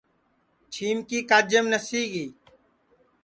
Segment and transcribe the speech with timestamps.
[0.73, 2.25] چاندُؔوڑی کاجیم نسی گی